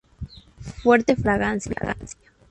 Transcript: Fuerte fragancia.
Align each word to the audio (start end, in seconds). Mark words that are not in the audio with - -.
Fuerte 0.81 1.15
fragancia. 1.15 1.93